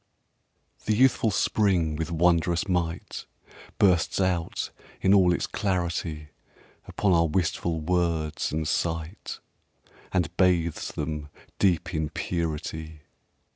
[0.77, 3.27] IX The youthful spring with wondrous might
[3.77, 6.29] Bursts out in all its clarity
[6.87, 9.37] Upon our wistful words and sight,
[10.11, 11.29] And bathes them
[11.59, 13.01] deep in purity.